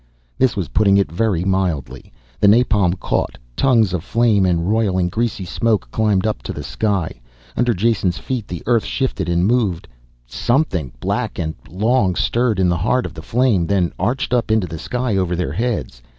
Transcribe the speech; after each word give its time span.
This 0.39 0.55
was 0.55 0.69
putting 0.73 0.97
it 0.97 1.11
very 1.11 1.43
mildly. 1.45 2.11
The 2.39 2.47
napalm 2.47 2.95
caught, 2.99 3.37
tongues 3.55 3.93
of 3.93 4.03
flame 4.03 4.47
and 4.47 4.67
roiling, 4.67 5.09
greasy 5.09 5.45
smoke 5.45 5.91
climbed 5.91 6.25
up 6.25 6.41
to 6.41 6.53
the 6.53 6.63
sky. 6.63 7.21
Under 7.55 7.75
Jason's 7.75 8.17
feet 8.17 8.47
the 8.47 8.63
earth 8.65 8.83
shifted 8.83 9.29
and 9.29 9.45
moved. 9.45 9.87
Something 10.25 10.91
black 10.99 11.37
and 11.37 11.53
long 11.69 12.15
stirred 12.15 12.59
in 12.59 12.67
the 12.67 12.77
heart 12.77 13.05
of 13.05 13.13
the 13.13 13.21
flame, 13.21 13.67
then 13.67 13.93
arched 13.99 14.33
up 14.33 14.49
into 14.49 14.65
the 14.65 14.79
sky 14.79 15.15
over 15.17 15.35
their 15.35 15.51
heads. 15.53 16.01